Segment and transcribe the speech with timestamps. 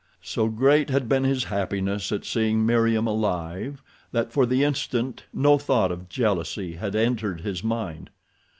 [0.23, 5.59] So great had been his happiness at seeing Meriem alive that, for the instant, no
[5.59, 8.09] thought of jealousy had entered his mind.